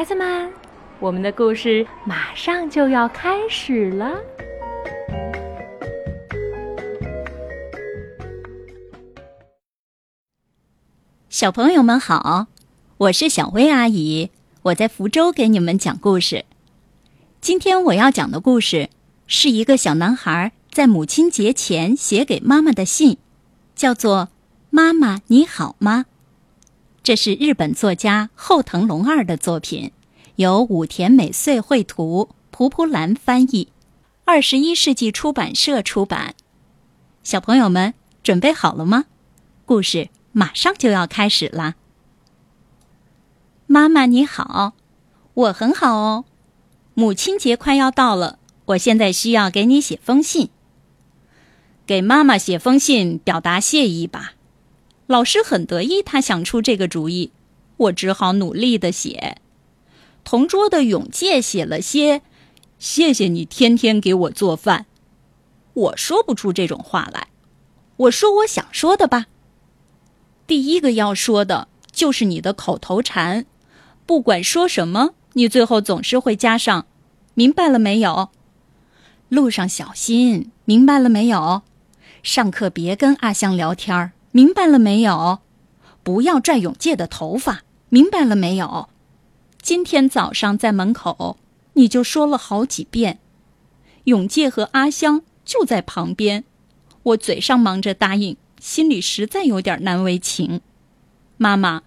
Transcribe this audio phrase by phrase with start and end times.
[0.00, 0.50] 孩子们，
[0.98, 4.18] 我们的故事马上就要开始了。
[11.28, 12.46] 小朋友们好，
[12.96, 14.30] 我是小薇阿姨，
[14.62, 16.46] 我在福州给你们讲故事。
[17.42, 18.88] 今天我要讲的故事
[19.26, 23.18] 是一个小男孩在母亲节前写给妈妈的信，
[23.76, 24.30] 叫做
[24.70, 26.06] 《妈妈你好吗》。
[27.02, 29.92] 这是日本作家后藤龙二的作品，
[30.36, 33.68] 由武田美穗绘图，蒲蒲兰翻译，
[34.26, 36.34] 二十一世纪出版社出版。
[37.22, 39.06] 小朋友们准备好了吗？
[39.64, 41.74] 故事马上就要开始啦！
[43.66, 44.74] 妈妈你好，
[45.32, 46.24] 我很好哦。
[46.94, 50.50] 母亲节快要到了，我现在需要给你写封信。
[51.86, 54.34] 给妈妈写封信，表达谢意吧。
[55.10, 57.32] 老师很得意，他想出这个主意，
[57.78, 59.38] 我只好努力的写。
[60.22, 62.22] 同桌的永介写了些
[62.78, 64.86] ：“谢谢你天天给我做饭。”
[65.74, 67.26] 我说不出这种话来，
[67.96, 69.26] 我说我想说的吧。
[70.46, 73.46] 第一个要说的就是你的口头禅，
[74.06, 76.86] 不管说什么，你最后总是会加上。
[77.34, 78.30] 明白了没有？
[79.28, 81.62] 路上小心，明白了没有？
[82.22, 85.40] 上课别跟阿香聊天儿，明白了没有？
[86.02, 88.88] 不要拽永介的头发，明白了没有？
[89.60, 91.36] 今天早上在门口，
[91.72, 93.18] 你就说了好几遍。
[94.04, 96.44] 永介和阿香就在旁边，
[97.02, 100.60] 我嘴上忙着答应，心里实在有点难为情。
[101.36, 101.82] 妈妈，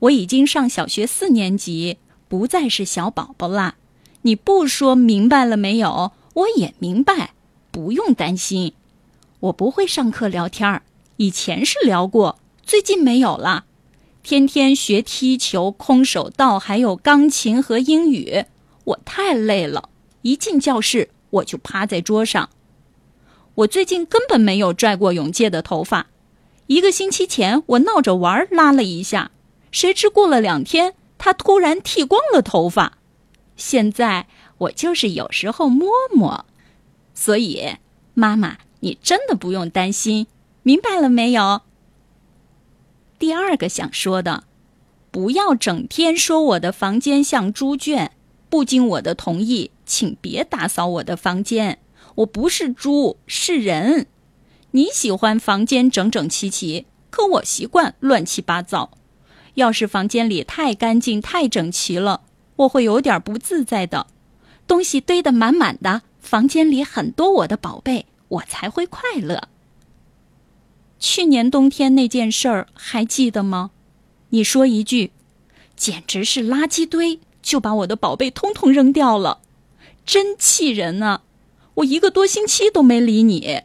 [0.00, 3.76] 我已经上小学四年级，不再是小宝宝啦。
[4.22, 6.12] 你不说明白了没有？
[6.34, 7.32] 我也明白，
[7.70, 8.74] 不用担心。
[9.40, 10.82] 我不会上课聊天儿，
[11.18, 13.64] 以前是聊过，最近没有了。
[14.22, 18.44] 天天学踢球、空手道，还有钢琴和英语，
[18.84, 19.88] 我太累了。
[20.22, 22.50] 一进教室，我就趴在桌上。
[23.54, 26.08] 我最近根本没有拽过永介的头发。
[26.66, 29.30] 一个星期前，我闹着玩拉了一下，
[29.70, 32.98] 谁知过了两天，他突然剃光了头发。
[33.56, 34.26] 现在
[34.58, 36.44] 我就是有时候摸摸，
[37.14, 37.76] 所以
[38.12, 40.26] 妈妈，你真的不用担心，
[40.66, 41.62] 明白了没有？
[43.20, 44.42] 第二个想说的，
[45.12, 48.10] 不要整天说我的房间像猪圈，
[48.50, 51.78] 不经我的同意，请别打扫我的房间。
[52.16, 54.08] 我不是猪，是人。
[54.72, 58.90] 你喜欢房间整整齐齐，可我习惯乱七八糟。
[59.54, 62.22] 要是房间里太干净、太整齐了。
[62.56, 64.08] 我会有点不自在的，
[64.66, 69.48] 东西堆得满满的，房间里很多我的宝贝，我才会快乐。
[71.08, 73.70] 去年冬天那件事儿还记得吗？
[74.30, 75.12] 你说一句，
[75.76, 79.38] 简直是垃圾堆，就把我的宝贝通通扔掉了，
[80.04, 81.22] 真气人啊！
[81.74, 83.62] 我一个多星期都没理你。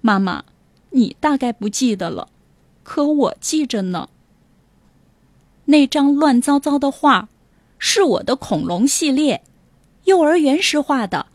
[0.00, 0.44] 妈妈，
[0.90, 2.28] 你大概不记得了，
[2.84, 4.08] 可我记着呢。
[5.64, 7.28] 那张乱糟糟的画。
[7.82, 9.42] 是我的恐龙系列，
[10.04, 11.26] 幼儿园时画的。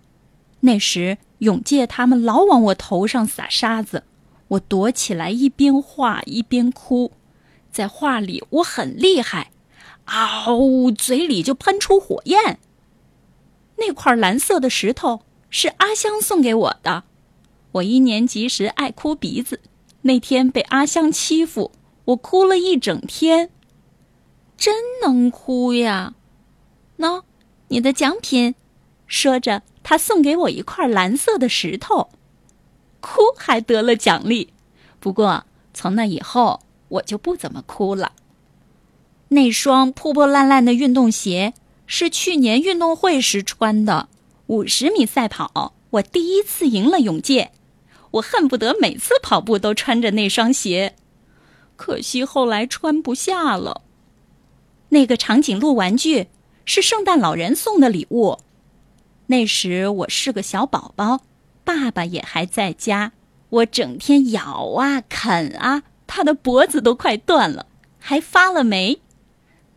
[0.62, 4.04] 那时永介他们老往我头上撒沙子，
[4.56, 7.12] 我躲起来一边画一边哭。
[7.72, 9.52] 在画里我很厉害，
[10.06, 12.60] 嗷，嘴里就喷出火焰。
[13.78, 17.04] 那块蓝色的石头是阿香送给我的。
[17.74, 19.60] 我一年级时爱哭鼻子，
[20.04, 21.72] 那天被阿香欺负，
[22.06, 23.50] 我哭了一整天。
[24.56, 26.14] 真能哭呀！
[26.98, 27.24] 喏，
[27.68, 28.56] 你的奖品。
[29.06, 32.10] 说着，他送给我一块蓝色的石头。
[33.06, 34.52] 哭还得了奖励。
[35.00, 35.46] 不过
[35.76, 38.14] 从那以后，我就不怎么哭了。
[39.28, 41.54] 那双破破烂烂的运动鞋
[41.86, 44.10] 是去年运动会时穿的。
[44.48, 47.52] 五十米赛跑，我第一次赢了永健。
[48.12, 50.96] 我恨不得每次跑步都穿着那双鞋。
[51.76, 53.84] 可惜后来穿不下了。
[54.90, 56.30] 那个长颈鹿玩具。
[56.68, 58.40] 是圣诞老人送的礼物。
[59.28, 61.22] 那时我是个小宝宝，
[61.66, 63.12] 爸爸也还在家。
[63.50, 67.66] 我整天咬啊啃啊，他的脖子都快断了，
[68.00, 69.02] 还发了霉。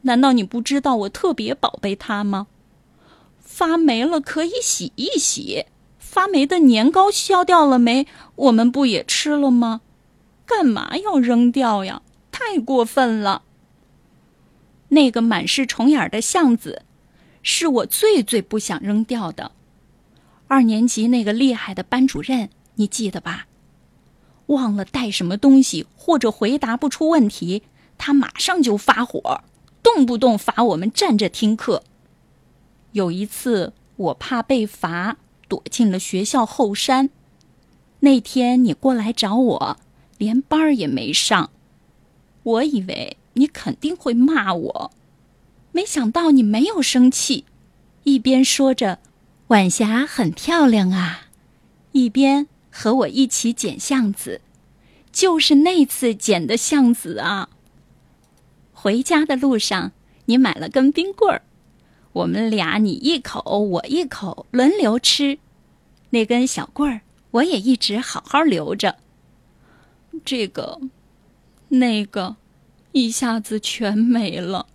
[0.03, 2.47] 难道你不知道我特别宝贝它吗？
[3.41, 5.67] 发霉了可以洗一洗，
[5.99, 8.07] 发霉的年糕消掉了没？
[8.37, 9.81] 我们不也吃了吗？
[10.47, 12.03] 干嘛要扔掉呀？
[12.31, 13.43] 太过分了！
[14.91, 16.83] 那个满是虫眼的橡子，
[17.43, 19.53] 是我最最不想扔掉的。
[20.49, 23.47] 二年级那个厉害的班主任，你记得吧？
[24.47, 27.63] 忘了带什么东西或者回答不出问题，
[27.99, 29.43] 他马上就发火，
[29.83, 31.85] 动不动罚我们站着听课。
[32.93, 35.19] 有一次，我怕被罚，
[35.49, 37.11] 躲进了学校后山。
[38.01, 39.77] 那天你过来找我，
[40.17, 41.51] 连班儿也没上。
[42.43, 44.91] 我以为你肯定会骂我，
[45.73, 47.45] 没想到你没有生气，
[48.05, 49.01] 一边说着
[49.49, 51.29] “晚霞很漂亮啊”，
[51.93, 54.43] 一边和我一起捡橡子，
[55.11, 57.49] 就是那次捡的橡子啊。
[58.75, 59.93] 回家的路上，
[60.27, 61.41] 你买了根冰棍儿，
[62.13, 65.39] 我们俩你一口我一口轮流吃，
[66.11, 68.97] 那根小棍儿我也一直好好留着。
[70.27, 70.79] 这个，
[71.69, 72.37] 那个，
[72.93, 74.67] 一下子全没了。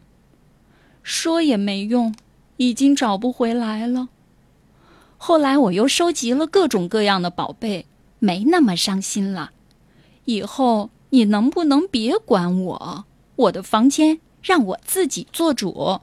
[1.04, 2.16] 说也没用，
[2.58, 4.10] 已经找不回来了。
[5.26, 7.86] 后来我又收集了各种各样的宝贝，
[8.20, 9.52] 没那么伤心了。
[10.26, 13.06] 以后你能不能别管我？
[13.38, 16.02] 我的房间让我自己做主。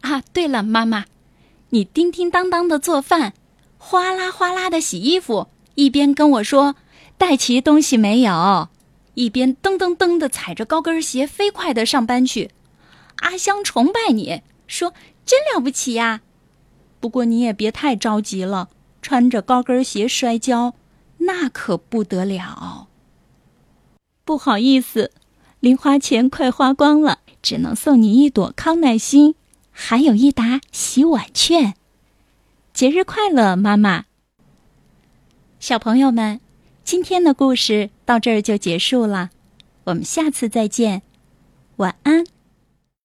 [0.00, 1.04] 啊，对了，妈妈，
[1.68, 3.34] 你叮叮当当的做饭，
[3.76, 6.74] 哗啦哗啦的洗衣服，一边跟我说
[7.18, 8.68] 带齐东西没有，
[9.12, 12.50] 一边噔噔噔的踩着高跟鞋飞快的上班去。
[13.16, 14.94] 阿香崇拜你，说
[15.26, 16.22] 真了不起呀。
[17.00, 18.68] 不过你也别太着急了，
[19.02, 20.74] 穿着高跟鞋摔跤，
[21.18, 22.88] 那可不得了。
[24.24, 25.12] 不好意思。
[25.60, 29.34] 零花钱快花光了，只能送你一朵康乃馨，
[29.72, 31.74] 还有一沓洗碗券。
[32.72, 34.04] 节日快乐，妈妈！
[35.58, 36.40] 小朋友们，
[36.84, 39.30] 今天的故事到这儿就结束了，
[39.82, 41.02] 我们下次再见，
[41.78, 42.24] 晚安。